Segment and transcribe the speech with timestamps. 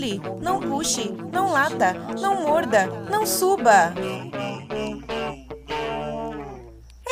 [0.00, 3.92] pule, não puxe, não lata, não morda, não suba.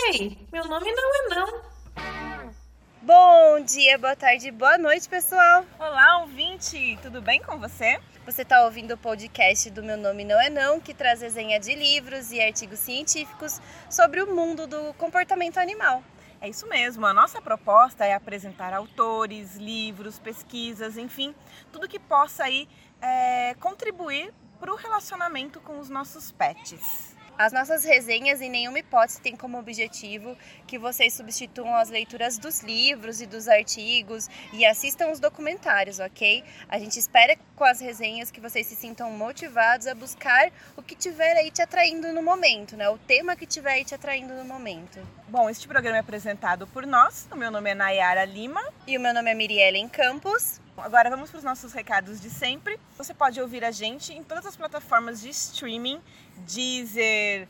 [0.07, 1.69] Ei, meu nome não é não.
[3.03, 5.64] Bom dia, boa tarde, boa noite, pessoal.
[5.79, 8.01] Olá, ouvinte, tudo bem com você?
[8.24, 11.75] Você está ouvindo o podcast do Meu Nome Não É Não, que traz resenha de
[11.75, 13.61] livros e artigos científicos
[13.91, 16.02] sobre o mundo do comportamento animal.
[16.41, 17.05] É isso mesmo.
[17.05, 21.34] A nossa proposta é apresentar autores, livros, pesquisas, enfim,
[21.73, 22.68] tudo que possa aí
[23.00, 27.17] é, contribuir para o relacionamento com os nossos pets.
[27.38, 32.62] As nossas resenhas em nenhuma hipótese têm como objetivo que vocês substituam as leituras dos
[32.62, 36.42] livros e dos artigos e assistam os documentários, ok?
[36.69, 40.97] A gente espera com as resenhas que vocês se sintam motivados a buscar o que
[40.97, 42.88] tiver aí te atraindo no momento, né?
[42.88, 44.98] O tema que tiver aí te atraindo no momento.
[45.28, 47.28] Bom, este programa é apresentado por nós.
[47.30, 48.64] O meu nome é Nayara Lima.
[48.84, 50.61] E o meu nome é Miriellen Campos.
[50.82, 52.78] Agora vamos para os nossos recados de sempre.
[52.96, 56.00] Você pode ouvir a gente em todas as plataformas de streaming,
[56.39, 57.48] Deezer,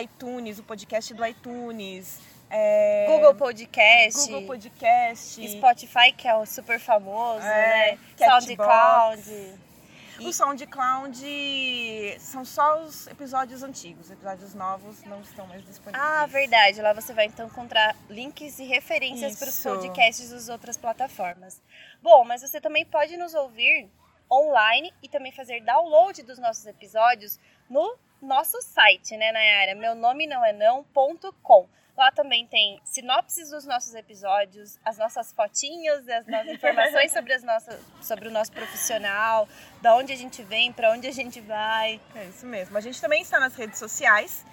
[0.00, 2.18] iTunes, o podcast do iTunes,
[2.50, 3.06] é...
[3.08, 7.98] Google Podcast, Google Podcast, Spotify que é o super famoso, é, né?
[8.18, 9.69] SoundCloud.
[10.24, 11.18] O SoundCloud
[12.18, 16.04] são só os episódios antigos, os episódios novos não estão mais disponíveis.
[16.04, 16.80] Ah, verdade.
[16.82, 21.62] Lá você vai então encontrar links e referências para os podcasts das outras plataformas.
[22.02, 23.90] Bom, mas você também pode nos ouvir
[24.30, 29.74] online e também fazer download dos nossos episódios no nosso site, né, Nayara?
[29.74, 31.68] Meu nome não é não.com.
[31.96, 37.42] Lá também tem sinopses dos nossos episódios, as nossas fotinhas, as nossas informações sobre, as
[37.42, 39.48] nossas, sobre o nosso profissional,
[39.82, 42.00] da onde a gente vem, para onde a gente vai.
[42.14, 42.76] É isso mesmo.
[42.76, 44.44] A gente também está nas redes sociais.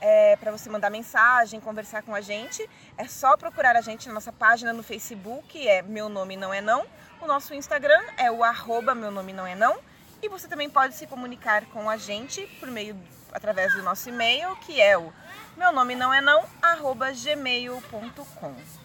[0.00, 4.14] É, para você mandar mensagem, conversar com a gente, é só procurar a gente na
[4.14, 6.84] nossa página no Facebook, é Meu Nome Não É Não.
[7.20, 9.78] O nosso Instagram é o arroba Meu Nome Não É Não.
[10.22, 12.96] E você também pode se comunicar com a gente por meio,
[13.32, 15.12] através do nosso e-mail, que é o
[15.56, 18.81] meu nome não é não, arroba gmail.com.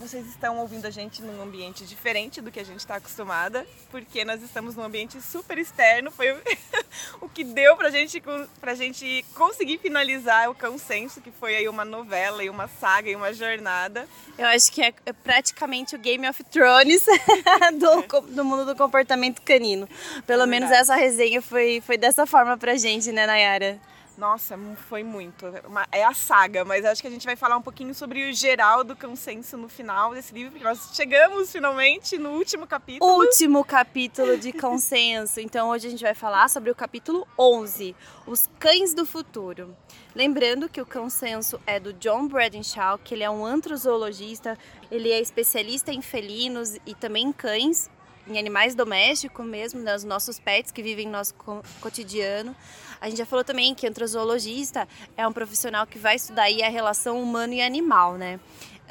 [0.00, 4.24] Vocês estão ouvindo a gente num ambiente diferente do que a gente está acostumada, porque
[4.24, 6.10] nós estamos num ambiente super externo.
[6.10, 6.34] Foi
[7.20, 8.18] o que deu pra gente,
[8.58, 13.14] pra gente conseguir finalizar o consenso, que foi aí uma novela e uma saga e
[13.14, 14.08] uma jornada.
[14.38, 17.04] Eu acho que é, é praticamente o Game of Thrones
[17.78, 19.86] do, do mundo do comportamento canino.
[20.26, 23.78] Pelo é menos essa resenha foi, foi dessa forma pra gente, né, Nayara?
[24.20, 25.46] Nossa, foi muito.
[25.90, 28.84] É a saga, mas acho que a gente vai falar um pouquinho sobre o geral
[28.84, 33.10] do consenso no final desse livro, porque nós chegamos finalmente no último capítulo.
[33.10, 35.40] Último capítulo de consenso.
[35.40, 39.74] Então hoje a gente vai falar sobre o capítulo 11, Os Cães do Futuro.
[40.14, 44.58] Lembrando que o consenso é do John Bradenshaw, que ele é um antrozoologista,
[44.90, 47.88] ele é especialista em felinos e também em cães,
[48.26, 51.34] em animais domésticos mesmo, nos né, nossos pets que vivem no nosso
[51.80, 52.54] cotidiano.
[53.00, 54.86] A gente já falou também que antrozoologista
[55.16, 58.38] é um profissional que vai estudar aí a relação humano e animal, né?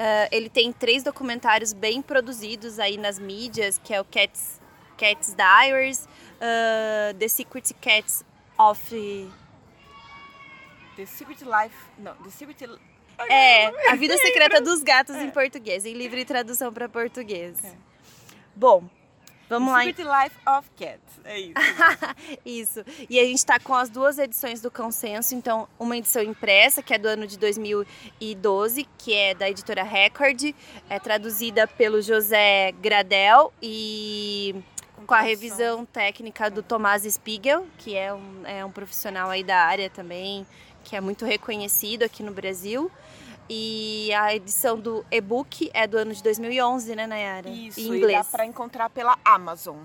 [0.00, 4.60] Uh, ele tem três documentários bem produzidos aí nas mídias, que é o Cats,
[4.96, 8.24] Cats Diaries, uh, The Secret Cats
[8.58, 9.30] of...
[10.96, 11.76] The Secret Life...
[11.98, 12.80] Não, The Secret...
[13.28, 15.22] É, A Vida Secreta dos Gatos é.
[15.22, 17.62] em português, em livre tradução para português.
[17.62, 17.74] É.
[18.56, 18.88] Bom,
[19.50, 19.82] Vamos lá.
[19.82, 21.20] Secret Life of Cats.
[21.24, 21.54] É isso.
[22.46, 22.84] isso.
[23.10, 25.34] E a gente está com as duas edições do Consenso.
[25.34, 30.54] Então, uma edição impressa, que é do ano de 2012, que é da editora Record,
[30.88, 34.54] é traduzida pelo José Gradel e
[35.04, 39.56] com a revisão técnica do Tomás Spiegel, que é um, é um profissional aí da
[39.56, 40.46] área também,
[40.84, 42.88] que é muito reconhecido aqui no Brasil.
[43.52, 47.50] E a edição do e-book é do ano de 2011, né, Nayara?
[47.50, 48.20] Isso, em inglês.
[48.20, 49.78] e dá para encontrar pela Amazon.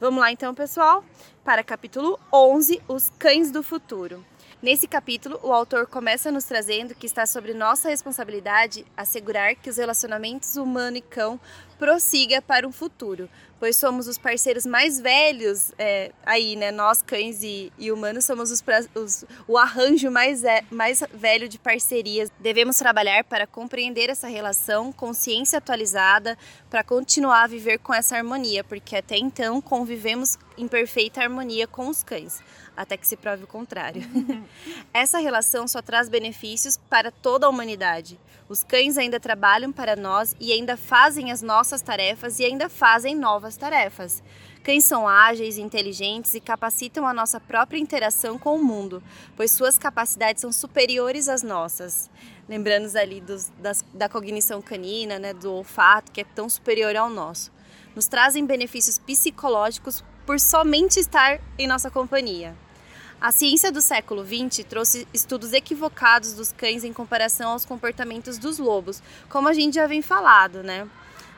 [0.00, 1.04] Vamos lá então, pessoal,
[1.44, 4.24] para capítulo 11, Os Cães do Futuro.
[4.60, 9.76] Nesse capítulo, o autor começa nos trazendo que está sobre nossa responsabilidade assegurar que os
[9.76, 11.38] relacionamentos humano e cão
[11.82, 13.28] prossiga para um futuro,
[13.58, 16.70] pois somos os parceiros mais velhos é, aí, né?
[16.70, 18.62] Nós, cães e, e humanos, somos os,
[18.94, 22.30] os, o arranjo mais, é, mais velho de parcerias.
[22.38, 26.38] Devemos trabalhar para compreender essa relação, consciência atualizada,
[26.70, 31.88] para continuar a viver com essa harmonia, porque até então convivemos em perfeita harmonia com
[31.88, 32.40] os cães
[32.76, 34.02] até que se prove o contrário.
[34.94, 38.18] Essa relação só traz benefícios para toda a humanidade.
[38.52, 43.16] Os cães ainda trabalham para nós e ainda fazem as nossas tarefas e ainda fazem
[43.16, 44.22] novas tarefas.
[44.62, 49.02] Cães são ágeis, inteligentes e capacitam a nossa própria interação com o mundo,
[49.34, 52.10] pois suas capacidades são superiores às nossas.
[52.46, 57.08] Lembrando ali dos, das, da cognição canina, né, do olfato, que é tão superior ao
[57.08, 57.50] nosso.
[57.96, 62.54] nos trazem benefícios psicológicos por somente estar em nossa companhia.
[63.22, 68.58] A ciência do século XX trouxe estudos equivocados dos cães em comparação aos comportamentos dos
[68.58, 70.88] lobos, como a gente já vem falado, né?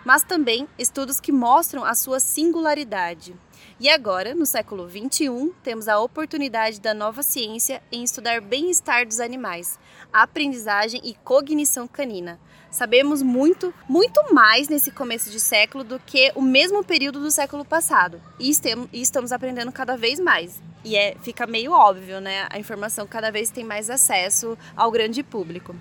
[0.03, 3.37] Mas também estudos que mostram a sua singularidade.
[3.79, 9.21] E agora, no século XXI, temos a oportunidade da nova ciência em estudar bem-estar dos
[9.21, 9.79] animais,
[10.11, 12.41] aprendizagem e cognição canina.
[12.71, 17.63] Sabemos muito, muito mais nesse começo de século do que o mesmo período do século
[17.63, 18.23] passado.
[18.41, 18.51] E
[18.91, 20.63] estamos aprendendo cada vez mais.
[20.85, 22.47] E é, fica meio óbvio, né?
[22.51, 25.75] A informação cada vez tem mais acesso ao grande público.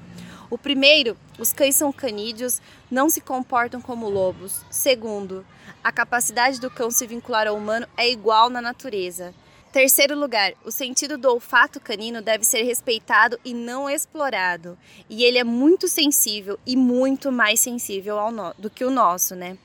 [0.49, 4.63] O primeiro, os cães são canídeos, não se comportam como lobos.
[4.69, 5.45] Segundo,
[5.83, 9.33] a capacidade do cão se vincular ao humano é igual na natureza.
[9.73, 14.77] Terceiro lugar, o sentido do olfato canino deve ser respeitado e não explorado.
[15.09, 19.57] E ele é muito sensível e muito mais sensível no, do que o nosso, né?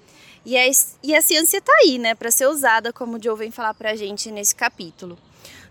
[0.44, 0.70] E a,
[1.02, 3.90] e a ciência está aí, né, para ser usada, como o Joe vem falar para
[3.90, 5.18] a gente nesse capítulo.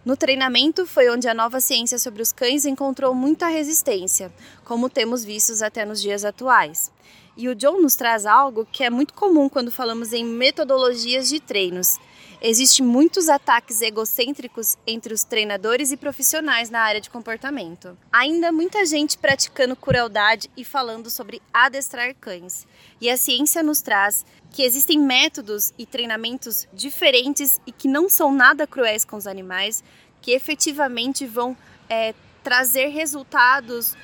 [0.05, 4.31] No treinamento foi onde a nova ciência sobre os cães encontrou muita resistência,
[4.63, 6.91] como temos vistos até nos dias atuais.
[7.35, 11.39] E o John nos traz algo que é muito comum quando falamos em metodologias de
[11.39, 11.99] treinos.
[12.39, 17.97] Existem muitos ataques egocêntricos entre os treinadores e profissionais na área de comportamento.
[18.11, 22.67] Ainda muita gente praticando crueldade e falando sobre adestrar cães.
[23.01, 28.33] E a ciência nos traz que existem métodos e treinamentos diferentes e que não são
[28.33, 29.83] nada cruéis com os animais,
[30.21, 31.55] que efetivamente vão
[31.89, 32.13] é,
[32.43, 33.95] trazer resultados,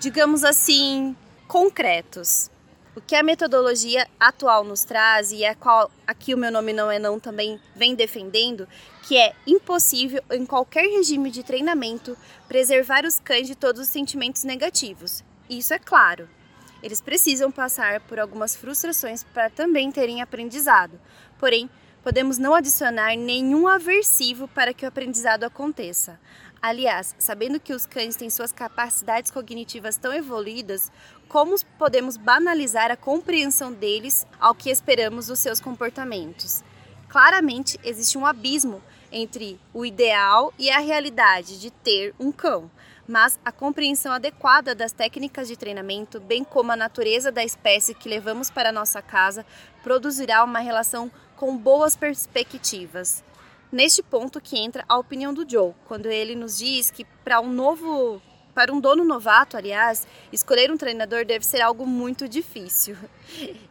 [0.00, 1.14] digamos assim,
[1.46, 2.50] concretos.
[2.96, 6.90] O que a metodologia atual nos traz e a qual aqui o meu nome não
[6.90, 8.68] é não também vem defendendo,
[9.02, 12.16] que é impossível em qualquer regime de treinamento
[12.46, 15.24] preservar os cães de todos os sentimentos negativos.
[15.50, 16.28] Isso é claro.
[16.84, 21.00] Eles precisam passar por algumas frustrações para também terem aprendizado.
[21.38, 21.70] Porém,
[22.02, 26.20] podemos não adicionar nenhum aversivo para que o aprendizado aconteça.
[26.60, 30.92] Aliás, sabendo que os cães têm suas capacidades cognitivas tão evoluídas,
[31.26, 36.62] como podemos banalizar a compreensão deles ao que esperamos dos seus comportamentos?
[37.08, 42.70] Claramente existe um abismo entre o ideal e a realidade de ter um cão
[43.06, 48.08] mas a compreensão adequada das técnicas de treinamento, bem como a natureza da espécie que
[48.08, 49.44] levamos para nossa casa,
[49.82, 53.22] produzirá uma relação com boas perspectivas.
[53.70, 57.52] Neste ponto que entra a opinião do Joe, quando ele nos diz que para um
[57.52, 58.22] novo
[58.54, 62.96] para um dono novato, aliás, escolher um treinador deve ser algo muito difícil.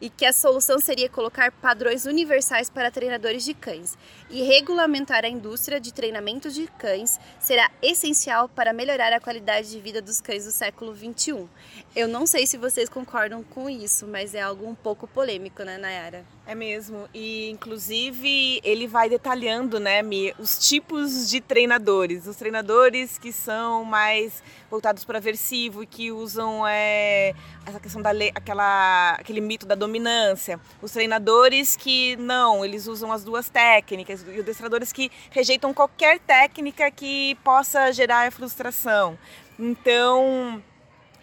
[0.01, 3.97] E que a solução seria colocar padrões universais para treinadores de cães.
[4.29, 9.79] E regulamentar a indústria de treinamento de cães será essencial para melhorar a qualidade de
[9.79, 11.47] vida dos cães do século XXI.
[11.95, 15.77] Eu não sei se vocês concordam com isso, mas é algo um pouco polêmico, né,
[15.77, 16.25] Nayara?
[16.45, 17.07] É mesmo.
[17.13, 22.27] E inclusive ele vai detalhando, né, Mi, os tipos de treinadores.
[22.27, 27.33] Os treinadores que são mais voltados para aversivo e que usam é,
[27.65, 30.59] essa questão da lei, aquela, aquele mito da dominância.
[30.81, 34.25] Os treinadores que não, eles usam as duas técnicas.
[34.27, 39.17] E os adestradores que rejeitam qualquer técnica que possa gerar frustração.
[39.59, 40.61] Então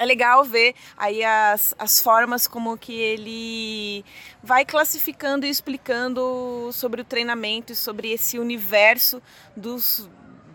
[0.00, 4.02] é legal ver aí as, as formas como que ele
[4.42, 9.22] vai classificando e explicando sobre o treinamento e sobre esse universo
[9.54, 10.08] dos,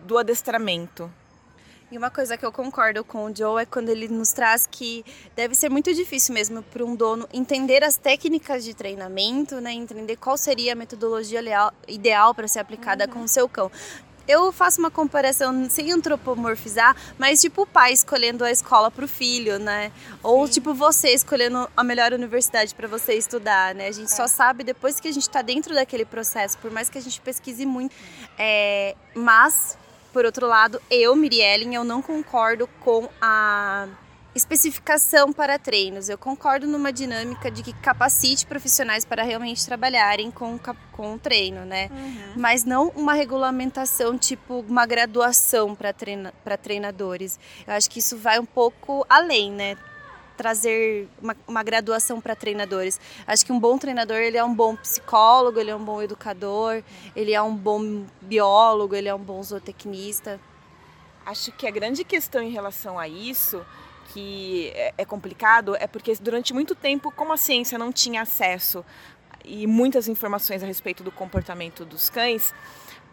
[0.04, 1.12] do adestramento.
[1.96, 5.06] E uma coisa que eu concordo com o Joe é quando ele nos traz que
[5.34, 10.18] deve ser muito difícil mesmo para um dono entender as técnicas de treinamento, né, entender
[10.18, 11.40] qual seria a metodologia
[11.88, 13.12] ideal para ser aplicada uhum.
[13.12, 13.72] com o seu cão
[14.28, 19.08] eu faço uma comparação sem antropomorfizar, mas tipo o pai escolhendo a escola para o
[19.08, 19.92] filho, né?
[20.24, 20.54] Ou Sim.
[20.54, 23.88] tipo você escolhendo a melhor universidade para você estudar, né?
[23.88, 24.16] A gente é.
[24.16, 27.22] só sabe depois que a gente está dentro daquele processo, por mais que a gente
[27.22, 27.96] pesquise muito.
[28.36, 29.78] É, mas,
[30.16, 33.86] por outro lado, eu, Miriellen, eu não concordo com a
[34.34, 36.08] especificação para treinos.
[36.08, 40.58] Eu concordo numa dinâmica de que capacite profissionais para realmente trabalharem com,
[40.94, 41.90] com o treino, né?
[41.92, 42.34] Uhum.
[42.38, 47.38] Mas não uma regulamentação, tipo uma graduação para treina, treinadores.
[47.68, 49.76] Eu acho que isso vai um pouco além, né?
[50.36, 53.00] Trazer uma, uma graduação para treinadores.
[53.26, 56.84] Acho que um bom treinador ele é um bom psicólogo, ele é um bom educador,
[57.16, 60.40] ele é um bom biólogo, ele é um bom zootecnista.
[61.26, 63.66] Acho que a grande questão em relação a isso
[64.14, 68.86] que é, é complicado é porque durante muito tempo, como a ciência não tinha acesso
[69.44, 72.54] e muitas informações a respeito do comportamento dos cães,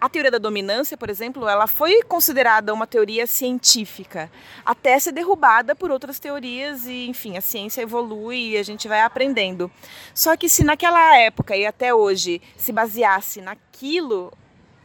[0.02, 4.28] a teoria da dominância, por exemplo, ela foi considerada uma teoria científica,
[4.66, 9.00] até ser derrubada por outras teorias e, enfim, a ciência evolui e a gente vai
[9.00, 9.70] aprendendo.
[10.12, 14.32] Só que se naquela época e até hoje se baseasse naquilo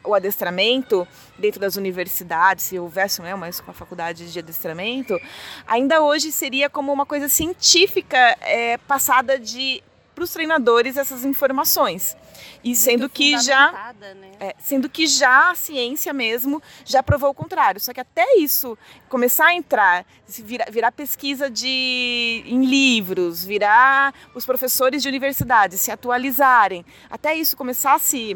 [0.03, 5.19] o adestramento dentro das universidades, se houvesse né, uma, uma faculdade de adestramento,
[5.65, 9.83] ainda hoje seria como uma coisa científica é, passada de
[10.17, 12.17] para os treinadores essas informações.
[12.63, 14.31] E Muito sendo que já né?
[14.39, 17.79] é, sendo que já a ciência mesmo já provou o contrário.
[17.79, 18.75] Só que até isso
[19.07, 25.91] começar a entrar, virar, virar pesquisa de em livros, virar os professores de universidade se
[25.91, 28.35] atualizarem, até isso começar a se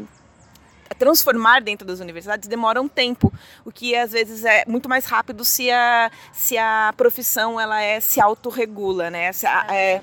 [1.00, 3.34] transformar dentro das universidades demora um tempo,
[3.66, 8.00] o que às vezes é muito mais rápido se a, se a profissão ela é
[8.00, 9.32] se autorregula, né?
[9.32, 10.02] Se a, é,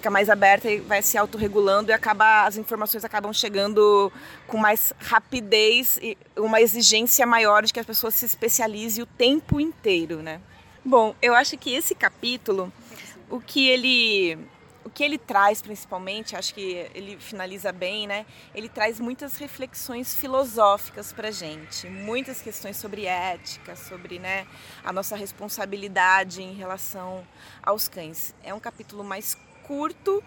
[0.00, 4.10] fica mais aberta e vai se autorregulando e acaba as informações acabam chegando
[4.46, 9.60] com mais rapidez e uma exigência maior de que a pessoa se especialize o tempo
[9.60, 10.40] inteiro, né?
[10.82, 12.72] Bom, eu acho que esse capítulo,
[13.28, 14.38] o que ele
[14.82, 18.24] o que ele traz principalmente, acho que ele finaliza bem, né?
[18.54, 24.46] Ele traz muitas reflexões filosóficas para gente, muitas questões sobre ética, sobre, né,
[24.82, 27.22] a nossa responsabilidade em relação
[27.62, 28.34] aos cães.
[28.42, 29.36] É um capítulo mais
[29.70, 30.20] curto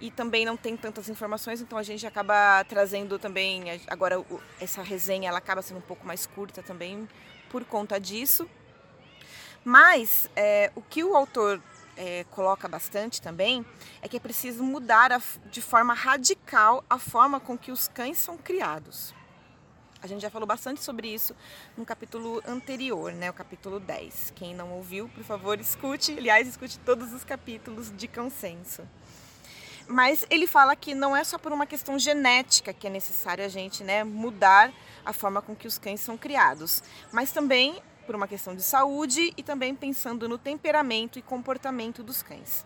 [0.00, 4.24] e também não tem tantas informações, então a gente acaba trazendo também agora
[4.60, 7.08] essa resenha ela acaba sendo um pouco mais curta também
[7.48, 8.50] por conta disso.
[9.64, 11.62] Mas é, o que o autor
[11.96, 13.64] é, coloca bastante também
[14.02, 18.18] é que é preciso mudar a, de forma radical a forma com que os cães
[18.18, 19.14] são criados.
[20.00, 21.34] A gente já falou bastante sobre isso
[21.76, 24.32] no capítulo anterior, né, o capítulo 10.
[24.36, 26.12] Quem não ouviu, por favor, escute.
[26.16, 28.86] Aliás, escute todos os capítulos de consenso.
[29.88, 33.48] Mas ele fala que não é só por uma questão genética que é necessário a
[33.48, 34.72] gente né, mudar
[35.04, 39.32] a forma com que os cães são criados, mas também por uma questão de saúde
[39.36, 42.64] e também pensando no temperamento e comportamento dos cães.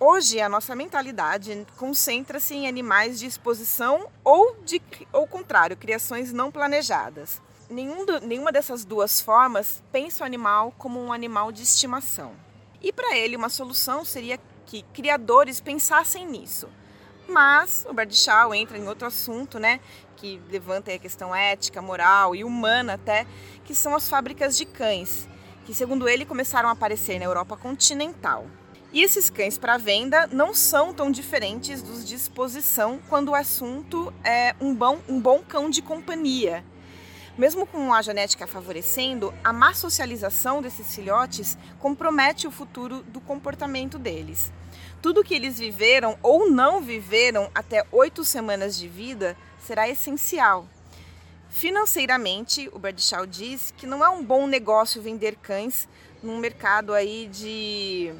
[0.00, 4.82] Hoje a nossa mentalidade concentra-se em animais de exposição ou de
[5.12, 7.40] ou contrário, criações não planejadas.
[7.70, 12.32] Nenhum do, nenhuma dessas duas formas pensa o animal como um animal de estimação.
[12.82, 16.68] E para ele uma solução seria que criadores pensassem nisso.
[17.28, 19.80] Mas o Berdishaw entra em outro assunto, né,
[20.16, 23.26] que levanta a questão ética, moral e humana até,
[23.64, 25.28] que são as fábricas de cães,
[25.64, 28.44] que segundo ele começaram a aparecer na Europa continental.
[28.94, 34.14] E esses cães para venda não são tão diferentes dos de exposição quando o assunto
[34.22, 36.64] é um bom, um bom cão de companhia.
[37.36, 43.98] Mesmo com a genética favorecendo, a má socialização desses filhotes compromete o futuro do comportamento
[43.98, 44.52] deles.
[45.02, 50.68] Tudo que eles viveram ou não viveram até oito semanas de vida será essencial.
[51.50, 55.88] Financeiramente, o Bradshaw diz que não é um bom negócio vender cães
[56.22, 58.14] num mercado aí de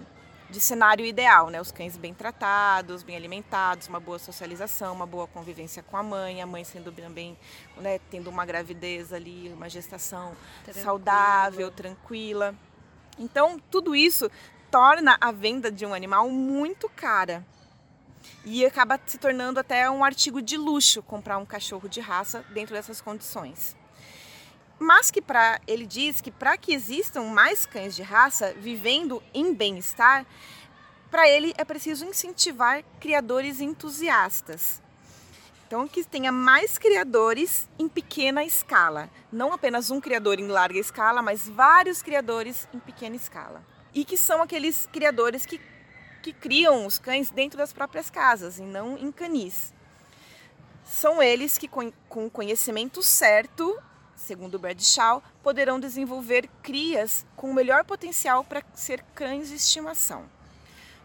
[0.55, 1.61] de cenário ideal, né?
[1.61, 6.41] Os cães bem tratados, bem alimentados, uma boa socialização, uma boa convivência com a mãe,
[6.41, 7.37] a mãe sendo bem,
[7.77, 10.85] né, tendo uma gravidez ali, uma gestação Tranquilo.
[10.85, 12.55] saudável, tranquila.
[13.19, 14.31] Então, tudo isso
[14.71, 17.45] torna a venda de um animal muito cara.
[18.45, 22.75] E acaba se tornando até um artigo de luxo comprar um cachorro de raça dentro
[22.75, 23.77] dessas condições.
[24.79, 29.55] Mas que para ele diz que para que existam mais cães de raça vivendo em
[29.55, 30.27] bem-estar,
[31.11, 34.83] para ele é preciso incentivar criadores entusiastas.
[35.67, 39.09] Então, que tenha mais criadores em pequena escala.
[39.33, 43.65] Não apenas um criador em larga escala, mas vários criadores em pequena escala.
[43.95, 45.61] E que são aqueles criadores que,
[46.23, 49.73] que criam os cães dentro das próprias casas e não em canis.
[50.85, 51.93] São eles que, com
[52.27, 53.81] o conhecimento certo,
[54.25, 60.25] segundo Bradshaw, poderão desenvolver crias com o melhor potencial para ser cães de estimação.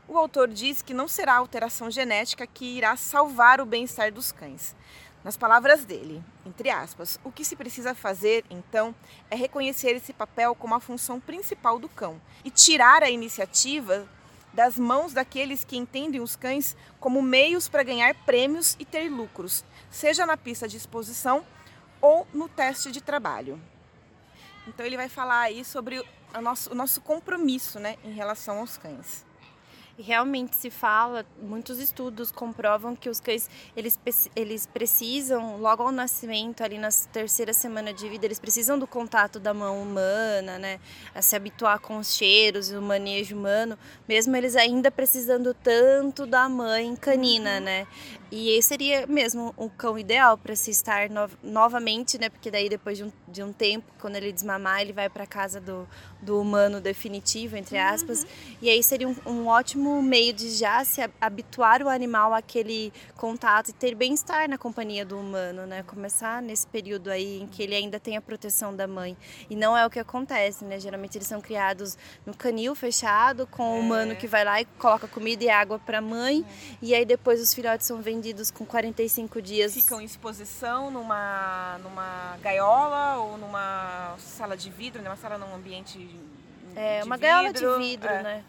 [0.08, 4.32] O autor diz que não será a alteração genética que irá salvar o bem-estar dos
[4.32, 4.76] cães.
[5.24, 8.96] Nas palavras dele, entre aspas, o que se precisa fazer, então,
[9.30, 14.08] é reconhecer esse papel como a função principal do cão e tirar a iniciativa
[14.54, 19.64] das mãos daqueles que entendem os cães como meios para ganhar prêmios e ter lucros,
[19.92, 21.46] seja na pista de exposição
[22.02, 23.60] ou no teste de trabalho.
[24.68, 28.78] Então ele vai falar aí sobre o nosso, o nosso compromisso né, em relação aos
[28.78, 29.26] cães.
[30.02, 34.00] Realmente se fala, muitos estudos comprovam que os cães, eles,
[34.34, 39.42] eles precisam, logo ao nascimento, ali na terceira semana de vida, eles precisam do contato
[39.42, 40.80] da mão humana, né?
[41.14, 43.78] A se habituar com os cheiros e o manejo humano,
[44.08, 47.64] mesmo eles ainda precisando tanto da mãe canina, uhum.
[47.66, 47.88] né?
[48.32, 52.30] E esse seria mesmo o cão ideal para se estar no, novamente, né?
[52.30, 55.60] Porque daí depois de um, de um tempo, quando ele desmamar, ele vai para casa
[55.60, 55.88] do,
[56.22, 58.22] do humano definitivo, entre aspas.
[58.22, 58.30] Uhum.
[58.62, 63.70] E aí seria um, um, ótimo meio de já se habituar o animal àquele contato
[63.70, 65.82] e ter bem-estar na companhia do humano, né?
[65.82, 69.18] Começar nesse período aí em que ele ainda tem a proteção da mãe.
[69.50, 70.80] E não é o que acontece, né?
[70.80, 74.16] Geralmente eles são criados no canil fechado, com o humano é.
[74.16, 76.46] que vai lá e coloca comida e água para a mãe.
[76.48, 76.78] É.
[76.84, 79.74] E aí depois os filhotes são vendidos vendidos com 45 dias.
[79.74, 85.10] Ficam em exposição numa, numa gaiola ou numa sala de vidro, né?
[85.10, 85.98] Uma sala num ambiente.
[86.76, 88.24] É, uma vidro, gaiola de vidro, é.
[88.24, 88.44] né?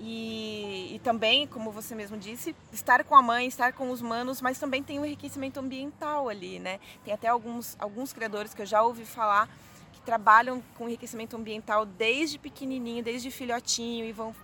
[0.00, 4.40] E, e, também, como você mesmo disse, estar com a mãe, estar com os manos,
[4.40, 6.80] mas também tem um enriquecimento ambiental ali, né?
[7.04, 9.48] Tem até alguns, alguns criadores que eu já ouvi falar
[9.92, 14.34] que trabalham com enriquecimento ambiental desde pequenininho, desde filhotinho e vão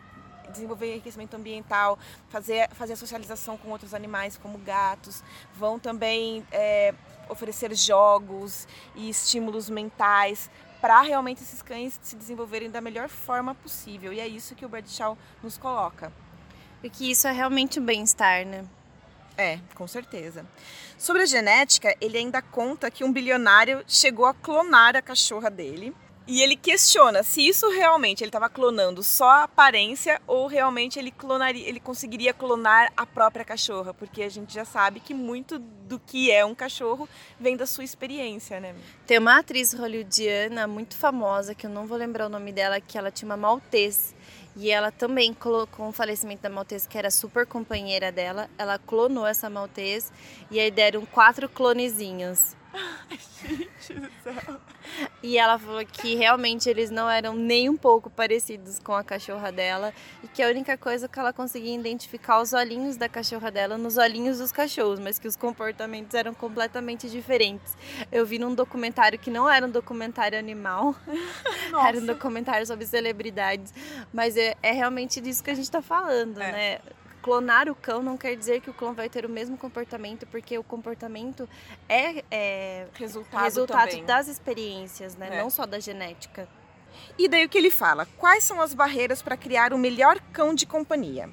[0.50, 5.22] desenvolver enriquecimento ambiental, fazer, fazer a socialização com outros animais, como gatos,
[5.54, 6.94] vão também é,
[7.28, 14.12] oferecer jogos e estímulos mentais para realmente esses cães se desenvolverem da melhor forma possível.
[14.12, 16.12] E é isso que o Bradshaw nos coloca.
[16.82, 18.64] E que isso é realmente o bem-estar, né?
[19.36, 20.44] É, com certeza.
[20.98, 25.94] Sobre a genética, ele ainda conta que um bilionário chegou a clonar a cachorra dele
[26.30, 31.10] e ele questiona se isso realmente ele estava clonando só a aparência ou realmente ele
[31.10, 35.98] clonaria, ele conseguiria clonar a própria cachorra, porque a gente já sabe que muito do
[35.98, 37.08] que é um cachorro
[37.38, 38.76] vem da sua experiência, né?
[39.08, 42.96] Tem uma atriz hollywoodiana muito famosa que eu não vou lembrar o nome dela, que
[42.96, 44.14] ela tinha uma maltese
[44.54, 49.26] e ela também colocou o falecimento da maltese, que era super companheira dela, ela clonou
[49.26, 50.12] essa maltese
[50.48, 52.54] e aí deram quatro clonezinhos.
[53.42, 54.60] Gente do céu.
[55.22, 59.50] E ela falou que realmente eles não eram nem um pouco parecidos com a cachorra
[59.50, 63.76] dela e que a única coisa que ela conseguia identificar os olhinhos da cachorra dela
[63.76, 67.76] nos olhinhos dos cachorros, mas que os comportamentos eram completamente diferentes.
[68.10, 70.94] Eu vi num documentário que não era um documentário animal,
[71.86, 73.72] era um documentário sobre celebridades,
[74.12, 76.52] mas é, é realmente disso que a gente está falando, é.
[76.52, 76.80] né?
[77.22, 80.56] Clonar o cão não quer dizer que o cão vai ter o mesmo comportamento, porque
[80.58, 81.48] o comportamento
[81.88, 85.28] é, é resultado, resultado das experiências, né?
[85.32, 85.42] É.
[85.42, 86.48] Não só da genética.
[87.18, 88.06] E daí o que ele fala?
[88.16, 91.30] Quais são as barreiras para criar o melhor cão de companhia?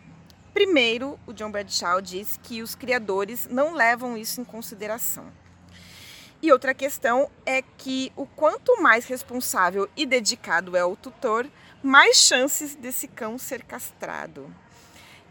[0.53, 5.31] Primeiro, o John Bradshaw diz que os criadores não levam isso em consideração.
[6.41, 11.47] E outra questão é que o quanto mais responsável e dedicado é o tutor,
[11.81, 14.53] mais chances desse cão ser castrado.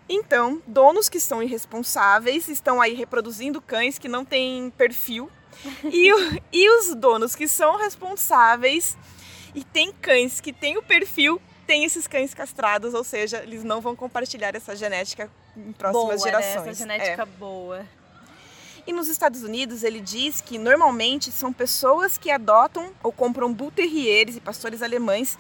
[0.09, 5.31] Então, donos que são irresponsáveis estão aí reproduzindo cães que não têm perfil.
[5.85, 6.11] e,
[6.53, 8.97] e os donos que são responsáveis
[9.55, 13.81] e têm cães que têm o perfil, têm esses cães castrados, ou seja, eles não
[13.81, 16.65] vão compartilhar essa genética em próximas boa, gerações.
[16.65, 16.71] Né?
[16.71, 17.27] Essa genética é.
[17.27, 17.87] boa.
[18.87, 23.73] E nos Estados Unidos, ele diz que normalmente são pessoas que adotam ou compram bull
[23.73, 25.37] terriers e pastores alemães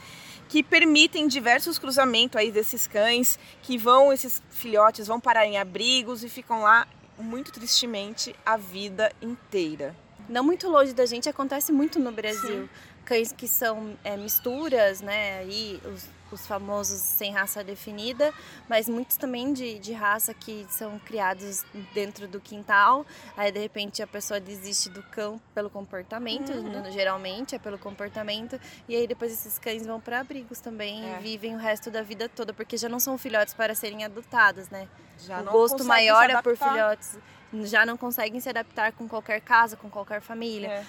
[0.48, 6.22] que permitem diversos cruzamentos aí desses cães, que vão, esses filhotes vão parar em abrigos
[6.22, 6.86] e ficam lá
[7.18, 9.94] muito tristemente a vida inteira.
[10.28, 12.62] Não muito longe da gente, acontece muito no Brasil.
[12.62, 12.68] Sim.
[13.04, 15.38] Cães que são é, misturas, né?
[15.38, 18.32] Aí os os famosos sem raça definida,
[18.68, 23.06] mas muitos também de, de raça que são criados dentro do quintal.
[23.36, 26.90] Aí de repente a pessoa desiste do cão pelo comportamento, uhum.
[26.90, 31.18] geralmente é pelo comportamento, e aí depois esses cães vão para abrigos também é.
[31.18, 34.68] e vivem o resto da vida toda, porque já não são filhotes para serem adotados,
[34.68, 34.88] né?
[35.18, 37.18] Já o gosto maior é por filhotes
[37.64, 40.68] já não conseguem se adaptar com qualquer casa, com qualquer família.
[40.68, 40.84] É.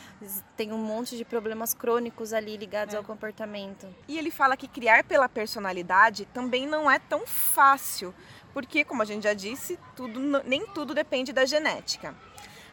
[0.56, 2.98] Tem um monte de problemas crônicos ali ligados é.
[2.98, 3.88] ao comportamento.
[4.08, 8.14] E ele fala que criar pela personalidade também não é tão fácil,
[8.54, 12.16] porque, como a gente já disse, tudo, nem tudo depende da genética.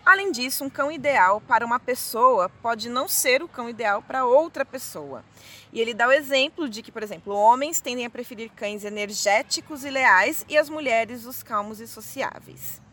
[0.04, 4.26] Além disso, um cão ideal para uma pessoa pode não ser o cão ideal para
[4.26, 5.24] outra pessoa.
[5.72, 9.82] E ele dá o exemplo de que, por exemplo, homens tendem a preferir cães energéticos
[9.82, 12.83] e leais e as mulheres os calmos e sociáveis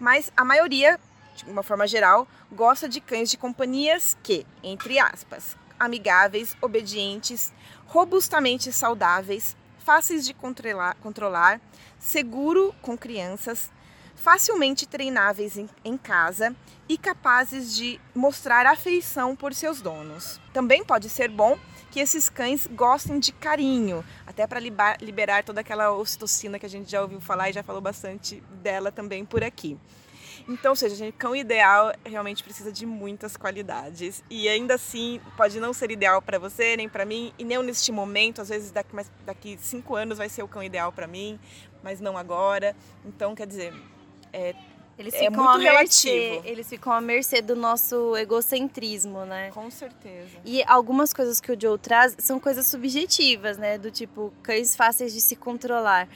[0.00, 0.98] mas a maioria,
[1.36, 7.52] de uma forma geral, gosta de cães de companhias que, entre aspas, amigáveis, obedientes,
[7.86, 11.60] robustamente saudáveis, fáceis de controlar, controlar
[11.98, 13.70] seguro com crianças,
[14.14, 16.54] facilmente treináveis em, em, casa
[16.88, 20.40] e capazes de mostrar afeição por seus donos.
[20.52, 21.58] Também pode ser bom
[21.90, 24.60] que esses cães gostem de carinho, até para
[25.00, 28.92] liberar toda aquela ocitocina que a gente já ouviu falar e já falou bastante dela
[28.92, 29.76] também por aqui.
[30.48, 34.22] Então, ou seja, gente, cão ideal realmente precisa de muitas qualidades.
[34.30, 37.92] E ainda assim, pode não ser ideal para você, nem para mim, e nem neste
[37.92, 38.40] momento.
[38.40, 41.38] Às vezes, daqui, mais, daqui cinco anos vai ser o cão ideal para mim,
[41.82, 42.74] mas não agora.
[43.04, 43.72] Então, quer dizer,
[44.32, 44.54] é,
[45.00, 46.48] Eles é ficam muito à mercê, relativo.
[46.48, 49.50] eles ficam à mercê do nosso egocentrismo, né?
[49.50, 50.36] Com certeza.
[50.44, 53.78] E algumas coisas que o Joe traz são coisas subjetivas, né?
[53.78, 56.06] Do tipo, cães fáceis de se controlar.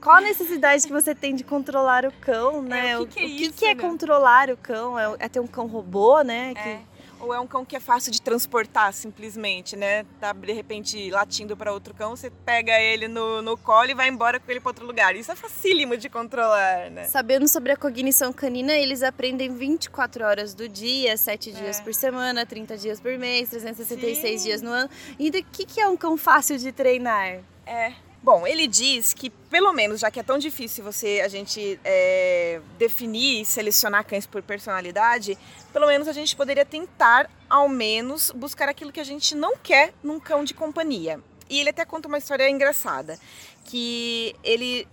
[0.00, 2.90] Qual a necessidade que você tem de controlar o cão, né?
[2.90, 3.80] É, o que que é o que, isso, que é né?
[3.82, 4.98] controlar o cão?
[4.98, 6.54] É, é ter um cão robô, né?
[6.54, 6.80] Que- É.
[7.22, 10.04] Ou é um cão que é fácil de transportar, simplesmente, né?
[10.20, 14.08] Tá de repente latindo para outro cão, você pega ele no, no colo e vai
[14.08, 15.14] embora com ele para outro lugar.
[15.14, 17.04] Isso é facílimo de controlar, né?
[17.04, 21.82] Sabendo sobre a cognição canina, eles aprendem 24 horas do dia, 7 dias É.
[21.84, 24.46] por semana, 30 dias por mês, 366 Sim.
[24.48, 24.90] dias no ano.
[25.16, 27.38] E o que, que é um cão fácil de treinar?
[27.64, 27.92] É.
[28.22, 32.60] Bom, ele diz que, pelo menos, já que é tão difícil você a gente é,
[32.78, 35.36] definir e selecionar cães por personalidade,
[35.72, 39.92] pelo menos a gente poderia tentar, ao menos, buscar aquilo que a gente não quer
[40.04, 41.18] num cão de companhia.
[41.50, 43.18] E ele até conta uma história engraçada,
[43.64, 44.86] que ele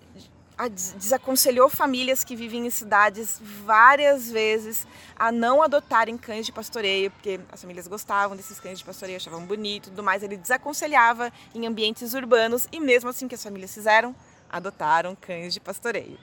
[0.68, 7.40] desaconselhou famílias que vivem em cidades várias vezes a não adotarem cães de pastoreio, porque
[7.52, 10.22] as famílias gostavam desses cães de pastoreio, achavam bonito e tudo mais.
[10.22, 14.14] Ele desaconselhava em ambientes urbanos e mesmo assim que as famílias fizeram,
[14.50, 16.18] adotaram cães de pastoreio.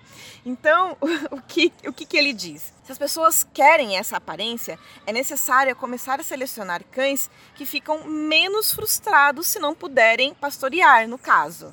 [0.45, 0.97] Então,
[1.31, 2.75] o que, o que, que ele diz?
[2.85, 8.73] Se as pessoas querem essa aparência, é necessário começar a selecionar cães que ficam menos
[8.73, 11.73] frustrados se não puderem pastorear, no caso.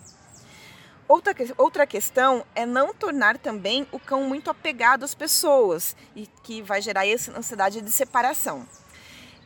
[1.13, 6.59] Outra, outra questão é não tornar também o cão muito apegado às pessoas e que
[6.63, 8.67] vai gerar essa ansiedade de separação.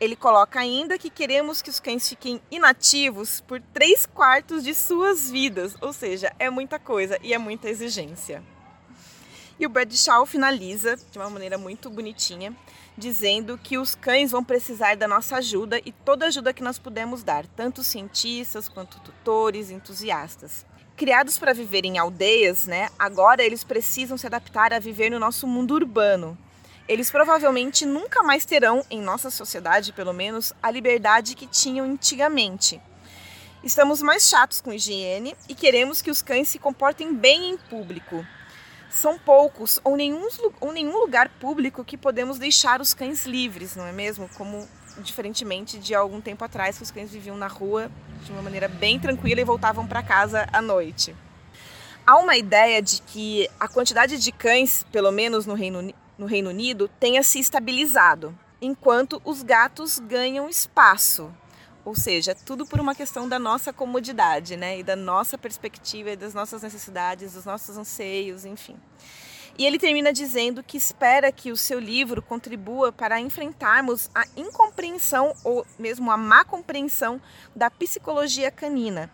[0.00, 5.30] Ele coloca ainda que queremos que os cães fiquem inativos por três quartos de suas
[5.30, 8.42] vidas, ou seja, é muita coisa e é muita exigência.
[9.60, 12.56] E o Bradshaw finaliza de uma maneira muito bonitinha,
[12.96, 17.22] dizendo que os cães vão precisar da nossa ajuda e toda ajuda que nós pudermos
[17.22, 20.64] dar, tanto cientistas quanto tutores, entusiastas.
[20.98, 22.88] Criados para viver em aldeias, né?
[22.98, 26.36] Agora eles precisam se adaptar a viver no nosso mundo urbano.
[26.88, 32.80] Eles provavelmente nunca mais terão, em nossa sociedade pelo menos, a liberdade que tinham antigamente.
[33.62, 38.26] Estamos mais chatos com higiene e queremos que os cães se comportem bem em público.
[38.90, 40.26] São poucos ou nenhum,
[40.60, 44.28] ou nenhum lugar público que podemos deixar os cães livres, não é mesmo?
[44.30, 44.68] Como
[45.02, 47.90] diferentemente de algum tempo atrás que os cães viviam na rua
[48.24, 51.14] de uma maneira bem tranquila e voltavam para casa à noite.
[52.06, 56.50] Há uma ideia de que a quantidade de cães, pelo menos no Reino, no Reino
[56.50, 61.30] Unido, tenha se estabilizado, enquanto os gatos ganham espaço.
[61.84, 64.78] Ou seja, tudo por uma questão da nossa comodidade, né?
[64.78, 68.76] E da nossa perspectiva, e das nossas necessidades, dos nossos anseios, enfim.
[69.58, 75.34] E ele termina dizendo que espera que o seu livro contribua para enfrentarmos a incompreensão
[75.42, 77.20] ou mesmo a má compreensão
[77.56, 79.10] da psicologia canina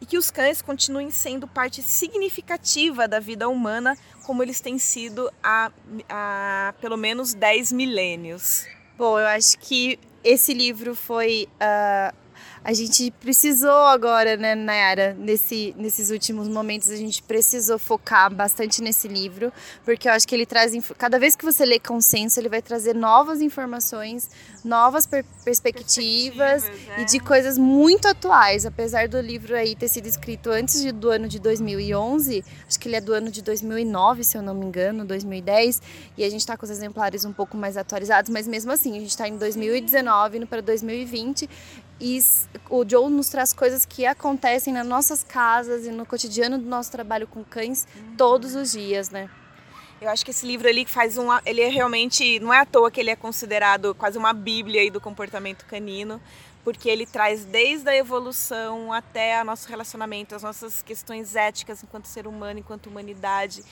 [0.00, 5.28] e que os cães continuem sendo parte significativa da vida humana, como eles têm sido
[5.42, 5.72] há,
[6.08, 8.64] há pelo menos 10 milênios.
[8.96, 11.48] Bom, eu acho que esse livro foi.
[11.60, 12.14] ah,
[12.64, 18.82] a gente precisou agora, né, Nayara, nesse, nesses últimos momentos, a gente precisou focar bastante
[18.82, 19.52] nesse livro,
[19.84, 20.72] porque eu acho que ele traz.
[20.96, 24.28] Cada vez que você lê consenso, ele vai trazer novas informações,
[24.64, 26.62] novas per- perspectivas.
[26.64, 27.04] Perspectivas, E é.
[27.04, 31.28] de coisas muito atuais, apesar do livro aí ter sido escrito antes de- do ano
[31.28, 35.04] de 2011, acho que ele é do ano de 2009, se eu não me engano,
[35.04, 35.80] 2010,
[36.16, 39.00] e a gente tá com os exemplares um pouco mais atualizados, mas mesmo assim, a
[39.00, 41.48] gente tá em 2019, indo para 2020,
[42.00, 42.22] e
[42.70, 46.92] o Joe nos traz coisas que acontecem nas nossas casas e no cotidiano do nosso
[46.92, 49.28] trabalho com cães todos os dias, né?
[50.00, 52.88] Eu acho que esse livro ele faz um, ele é realmente não é à toa
[52.88, 56.20] que ele é considerado quase uma bíblia aí do comportamento canino,
[56.62, 62.04] porque ele traz desde a evolução até o nosso relacionamento, as nossas questões éticas enquanto
[62.04, 63.64] ser humano, enquanto humanidade,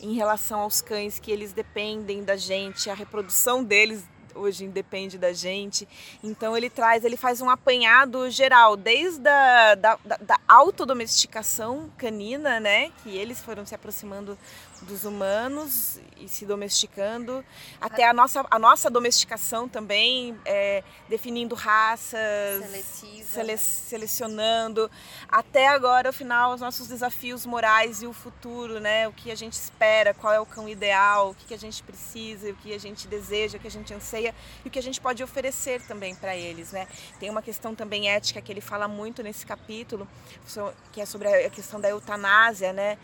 [0.00, 5.32] em relação aos cães que eles dependem da gente, a reprodução deles hoje depende da
[5.32, 5.88] gente.
[6.22, 12.60] Então ele traz, ele faz um apanhado geral, desde a da, da, da autodomesticação canina,
[12.60, 14.38] né, que eles foram se aproximando
[14.82, 17.44] dos humanos e se domesticando,
[17.80, 22.18] até a nossa, a nossa domesticação também, é, definindo raças,
[22.64, 23.58] Seletiva, sele- né?
[23.58, 24.90] selecionando,
[25.28, 29.08] até agora, ao final, os nossos desafios morais e o futuro, né?
[29.08, 32.50] O que a gente espera, qual é o cão ideal, o que a gente precisa,
[32.50, 35.00] o que a gente deseja, o que a gente anseia e o que a gente
[35.00, 36.86] pode oferecer também para eles, né?
[37.18, 40.06] Tem uma questão também ética que ele fala muito nesse capítulo,
[40.92, 42.98] que é sobre a questão da eutanásia, né?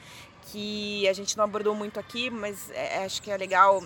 [0.53, 3.83] Que a gente não abordou muito aqui, mas é- acho que é legal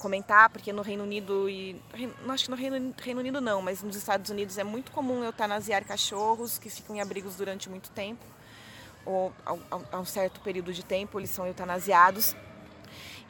[0.00, 1.80] comentar, porque no Reino Unido e.
[2.24, 5.22] Não acho que no Reino, Reino Unido não, mas nos Estados Unidos é muito comum
[5.22, 8.24] eutanasiar cachorros que ficam em abrigos durante muito tempo,
[9.04, 9.32] ou
[9.90, 12.34] a um certo período de tempo eles são eutanasiados.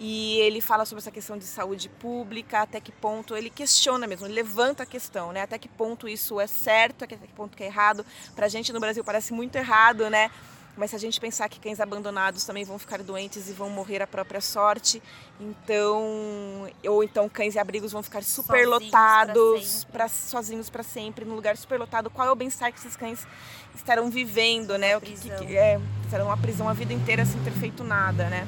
[0.03, 4.27] e ele fala sobre essa questão de saúde pública, até que ponto ele questiona mesmo,
[4.27, 5.43] ele levanta a questão, né?
[5.43, 8.07] Até que ponto isso é certo, até que ponto que é errado.
[8.35, 10.31] Pra gente no Brasil parece muito errado, né?
[10.77, 14.03] Mas se a gente pensar que cães abandonados também vão ficar doentes e vão morrer
[14.03, 15.03] à própria sorte,
[15.39, 20.83] então ou então cães e abrigos vão ficar super Sozinhos lotados, pra pra, sozinhos para
[20.83, 22.09] sempre, num lugar super lotado.
[22.09, 23.27] Qual é o bem-estar que esses cães
[23.75, 24.97] estarão vivendo, né?
[24.97, 28.47] O que, que, é, estarão uma prisão a vida inteira sem ter feito nada, né?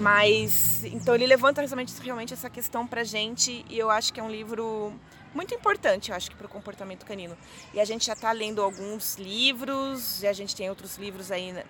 [0.00, 4.22] Mas então ele levanta realmente, realmente essa questão pra gente e eu acho que é
[4.22, 4.92] um livro
[5.38, 7.38] muito importante, eu acho que para o comportamento canino.
[7.72, 11.52] E a gente já está lendo alguns livros, e a gente tem outros livros aí,
[11.52, 11.64] né?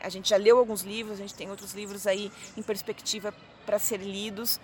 [0.00, 3.34] a gente já leu alguns livros, a gente tem outros livros aí em perspectiva
[3.66, 4.60] para ser lidos,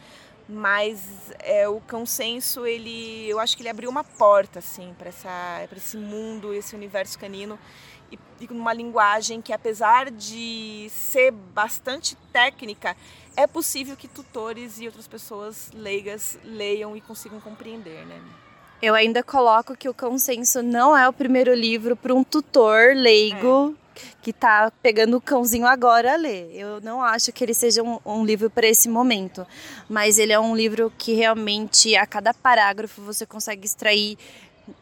[0.49, 5.67] mas é, o consenso ele, eu acho que ele abriu uma porta assim para essa,
[5.69, 7.59] para esse mundo, esse universo canino
[8.12, 12.97] e, e numa linguagem que apesar de ser bastante técnica,
[13.37, 18.23] é possível que tutores e outras pessoas leigas leiam e consigam compreender, né?
[18.85, 23.75] Eu ainda coloco que o Consenso não é o primeiro livro para um tutor leigo
[24.20, 26.51] que tá pegando o cãozinho agora a ler.
[26.53, 29.47] Eu não acho que ele seja um, um livro para esse momento,
[29.88, 34.18] mas ele é um livro que realmente a cada parágrafo você consegue extrair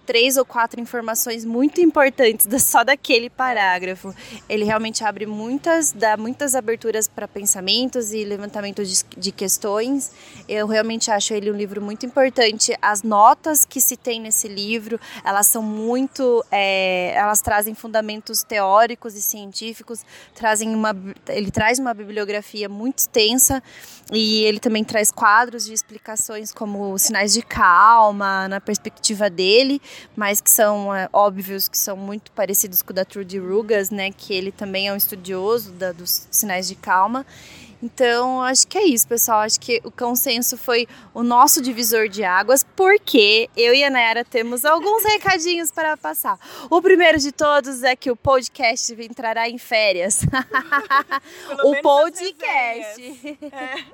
[0.06, 4.14] três ou quatro informações muito importantes só daquele parágrafo.
[4.48, 10.12] Ele realmente abre muitas, dá muitas aberturas para pensamentos e levantamento de, de questões.
[10.48, 12.76] Eu realmente acho ele um livro muito importante.
[12.80, 19.14] As notas que se tem nesse livro, elas são muito, é, elas trazem fundamentos teóricos
[19.14, 20.94] e científicos, trazem uma,
[21.28, 23.62] ele traz uma bibliografia muito extensa
[24.12, 29.80] e ele também traz quadros de explicações como sinais de calma na perspectiva dele,
[30.16, 34.10] mas que são é, óbvios, que são muito parecidos com o da Trudy Rugas, né?
[34.10, 37.24] Que ele também é um estudioso da- dos sinais de calma.
[37.82, 39.40] Então, acho que é isso, pessoal.
[39.40, 44.24] Acho que o consenso foi o nosso divisor de águas, porque eu e a Nayara
[44.24, 46.38] temos alguns recadinhos para passar.
[46.70, 50.20] O primeiro de todos é que o podcast entrará em férias.
[51.64, 53.02] O podcast.
[53.52, 53.84] É.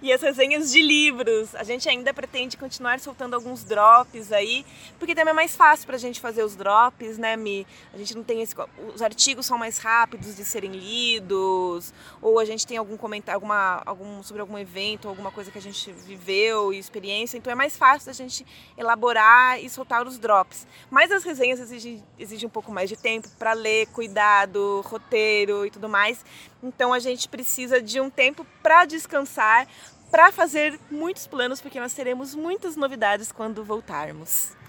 [0.00, 1.54] E as resenhas de livros.
[1.54, 4.64] A gente ainda pretende continuar soltando alguns drops aí,
[4.98, 7.66] porque também é mais fácil pra gente fazer os drops, né, Mi?
[7.92, 8.54] A gente não tem esse.
[8.94, 13.82] Os artigos são mais rápidos de serem lidos, ou a gente tem algum comentário, alguma,
[13.84, 17.76] algum, sobre algum evento, alguma coisa que a gente viveu e experiência, então é mais
[17.76, 20.66] fácil da gente elaborar e soltar os drops.
[20.90, 25.70] Mas as resenhas exigem, exigem um pouco mais de tempo para ler, cuidado, roteiro e
[25.70, 26.24] tudo mais.
[26.62, 29.66] Então a gente precisa de um tempo para descansar,
[30.10, 34.61] para fazer muitos planos, porque nós teremos muitas novidades quando voltarmos.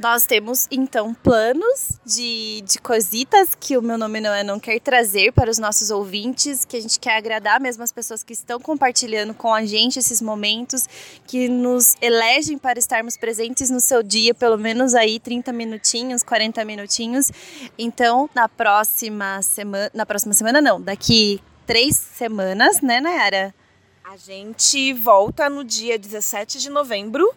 [0.00, 4.80] Nós temos então planos de, de cositas que o meu nome não é não quer
[4.80, 8.58] trazer para os nossos ouvintes, que a gente quer agradar mesmo as pessoas que estão
[8.58, 10.88] compartilhando com a gente esses momentos,
[11.26, 16.64] que nos elegem para estarmos presentes no seu dia, pelo menos aí 30 minutinhos, 40
[16.64, 17.30] minutinhos.
[17.78, 23.54] Então, na próxima semana, na próxima semana não, daqui três semanas, né, Nayara?
[24.02, 27.30] A gente volta no dia 17 de novembro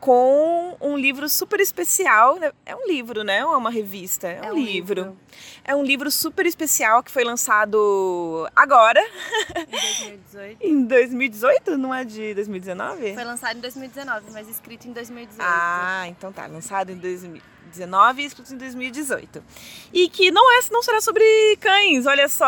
[0.00, 2.36] com um livro super especial.
[2.36, 2.52] né?
[2.64, 3.44] É um livro, né?
[3.44, 4.28] Ou é uma revista?
[4.28, 5.16] É um, livro.
[5.64, 9.00] É um livro super especial que foi lançado agora,
[9.56, 10.66] Em 2018.
[10.66, 13.14] em 2018, não é de 2019?
[13.14, 15.42] Foi lançado em 2019, mas escrito em 2018.
[15.46, 19.42] Ah, então tá, lançado em 2019 e escrito em 2018.
[19.92, 21.24] E que não é, não será sobre
[21.60, 22.46] cães, olha só.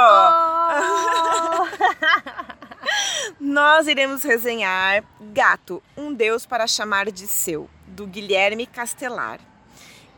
[0.72, 2.59] Oh!
[3.38, 9.40] Nós iremos resenhar Gato, um Deus para chamar de seu, do Guilherme Castelar.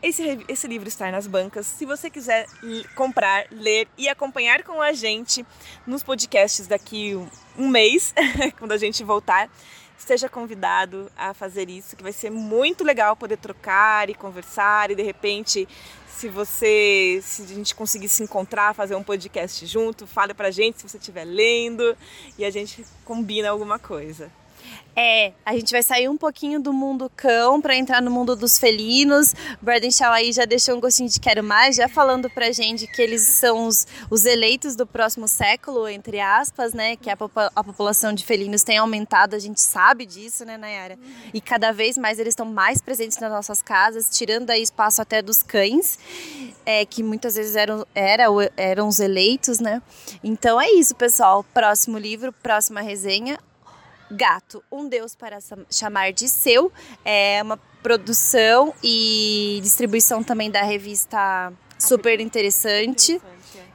[0.01, 1.65] Esse, esse livro está nas bancas.
[1.65, 2.45] Se você quiser
[2.93, 5.45] comprar, ler e acompanhar com a gente
[5.87, 7.15] nos podcasts daqui
[7.57, 8.13] um mês,
[8.59, 9.49] quando a gente voltar,
[10.03, 14.95] esteja convidado a fazer isso, que vai ser muito legal poder trocar e conversar e
[14.95, 15.67] de repente
[16.07, 20.79] se você, se a gente conseguir se encontrar, fazer um podcast junto, fale pra gente
[20.79, 21.97] se você estiver lendo
[22.37, 24.31] e a gente combina alguma coisa.
[24.95, 28.59] É, a gente vai sair um pouquinho do mundo cão para entrar no mundo dos
[28.59, 29.33] felinos.
[29.59, 33.01] Braden Shaw aí já deixou um gostinho de quero mais, já falando pra gente que
[33.01, 36.95] eles são os, os eleitos do próximo século, entre aspas, né?
[36.95, 37.17] Que a,
[37.55, 40.99] a população de felinos tem aumentado, a gente sabe disso, né, Nayara?
[41.33, 45.23] E cada vez mais eles estão mais presentes nas nossas casas, tirando aí espaço até
[45.23, 45.97] dos cães,
[46.65, 49.81] é, que muitas vezes eram, era, eram os eleitos, né?
[50.23, 51.43] Então é isso, pessoal.
[51.51, 53.39] Próximo livro, próxima resenha.
[54.13, 56.71] Gato, um Deus para chamar de seu.
[57.03, 63.13] É uma produção e distribuição também da revista super interessante.
[63.13, 63.61] Interessante, é.
[63.61, 63.67] Da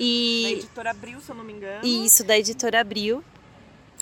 [0.00, 1.86] E editora Abril, se eu não me engano.
[1.86, 3.22] isso da editora Abril.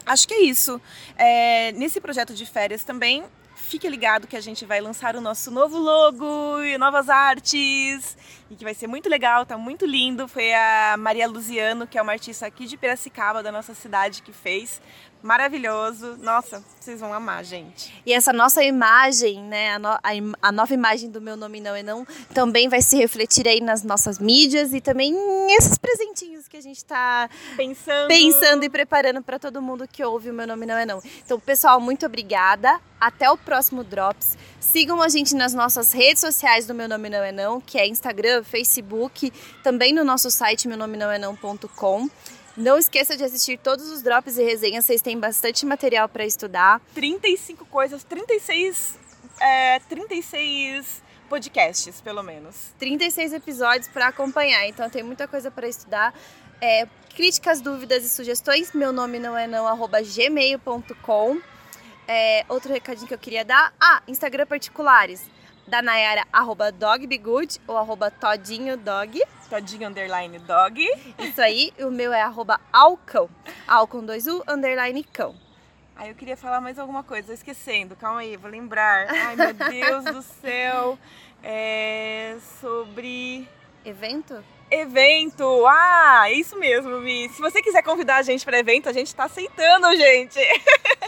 [0.07, 0.81] acho que é isso.
[1.17, 3.23] É, nesse projeto de férias também,
[3.55, 8.17] fique ligado que a gente vai lançar o nosso novo logo e novas artes
[8.51, 10.27] e que vai ser muito legal, tá muito lindo.
[10.27, 14.33] Foi a Maria Luziano, que é uma artista aqui de Piracicaba, da nossa cidade, que
[14.33, 14.81] fez.
[15.23, 16.17] Maravilhoso.
[16.23, 17.93] Nossa, vocês vão amar, gente.
[18.07, 20.01] E essa nossa imagem, né, a, no, a,
[20.41, 23.83] a, nova imagem do Meu Nome Não é Não, também vai se refletir aí nas
[23.83, 25.15] nossas mídias e também
[25.53, 28.09] esses presentinhos que a gente está pensando.
[28.09, 31.03] pensando e preparando para todo mundo que ouve o Meu Nome Não é Não.
[31.23, 32.81] Então, pessoal, muito obrigada.
[32.99, 34.37] Até o próximo Drops.
[34.59, 37.87] Sigam a gente nas nossas redes sociais do Meu Nome Não É Não, que é
[37.87, 42.09] Instagram, Facebook, também no nosso site meu nome não é não.com.
[42.57, 46.81] Não esqueça de assistir todos os drops e resenhas, vocês têm bastante material para estudar.
[46.95, 48.99] 35 coisas, 36,
[49.41, 52.75] é, 36 podcasts, pelo menos.
[52.79, 56.13] 36 episódios para acompanhar, então tem muita coisa para estudar.
[56.61, 61.41] É, críticas, dúvidas e sugestões, meu nome não é não, arroba gmail.com.
[62.09, 65.23] É, outro recadinho que eu queria dar, ah, Instagram particulares
[65.71, 69.23] da Nayara, arroba dogbegood ou arroba todinho dog.
[69.49, 70.85] Todinho underline dog.
[71.17, 73.31] Isso aí, o meu é arroba alcão,
[73.69, 75.37] alcão 2u underline cão.
[75.95, 79.07] Aí eu queria falar mais alguma coisa, esquecendo, calma aí, vou lembrar.
[79.09, 80.99] Ai meu Deus do céu,
[81.41, 83.49] é sobre...
[83.85, 84.43] Evento?
[84.71, 85.67] Evento!
[85.67, 87.29] Ah, isso mesmo, Vi.
[87.29, 90.39] Se você quiser convidar a gente para evento, a gente tá aceitando, gente.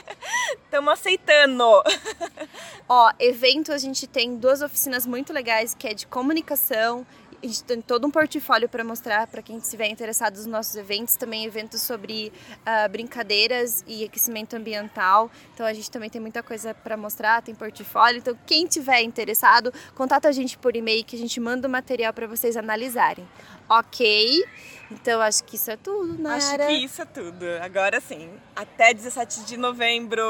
[0.73, 1.65] Estamos aceitando.
[2.89, 7.07] Ó, evento a gente tem duas oficinas muito legais, que é de comunicação
[7.43, 11.17] a gente tem todo um portfólio para mostrar para quem estiver interessado nos nossos eventos,
[11.17, 15.29] também eventos sobre uh, brincadeiras e aquecimento ambiental.
[15.53, 18.19] Então a gente também tem muita coisa para mostrar, tem portfólio.
[18.19, 22.13] Então quem tiver interessado, contata a gente por e-mail que a gente manda o material
[22.13, 23.27] para vocês analisarem.
[23.69, 24.45] Ok?
[24.91, 26.37] Então acho que isso é tudo, Nara.
[26.37, 27.47] Acho que isso é tudo.
[27.63, 30.23] Agora sim, até 17 de novembro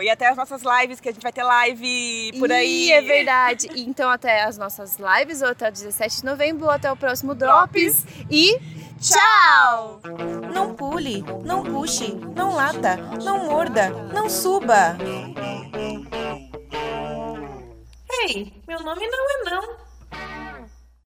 [0.00, 2.90] e até as nossas lives, que a gente vai ter live por aí.
[2.90, 3.68] é verdade.
[3.76, 8.02] Então até as nossas lives, ou até 17 de novembro, ou até o próximo Drops.
[8.04, 8.24] Drops.
[8.30, 8.58] E
[8.98, 10.00] tchau!
[10.54, 14.96] Não pule, não puxe, não lata, não morda, não suba.
[18.10, 19.87] Ei, meu nome não é não.